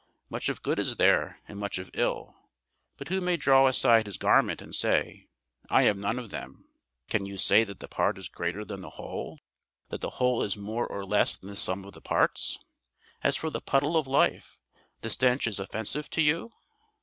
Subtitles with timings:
[0.31, 2.33] Much of good is there, and much of ill;
[2.97, 5.27] but who may draw aside his garment and say,
[5.69, 6.65] "I am none of them"?
[7.07, 9.37] Can you say that the part is greater than the whole?
[9.89, 12.57] that the whole is more or less than the sum of the parts?
[13.23, 14.57] As for the puddle of life,
[15.01, 16.51] the stench is offensive to you?